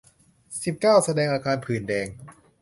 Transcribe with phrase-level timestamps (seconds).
[0.63, 2.07] สิบเก้า แสดงอาการผื่นแดง